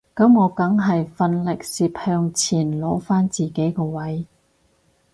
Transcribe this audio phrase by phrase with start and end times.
[0.15, 4.25] 噉我梗係奮力攝向前攞返自己個位